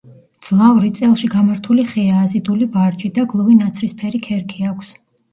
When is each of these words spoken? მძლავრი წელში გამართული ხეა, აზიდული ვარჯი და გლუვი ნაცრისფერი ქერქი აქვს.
მძლავრი 0.35 0.87
წელში 0.99 1.27
გამართული 1.33 1.83
ხეა, 1.91 2.15
აზიდული 2.27 2.67
ვარჯი 2.77 3.11
და 3.17 3.25
გლუვი 3.33 3.57
ნაცრისფერი 3.59 4.23
ქერქი 4.29 4.65
აქვს. 4.71 4.91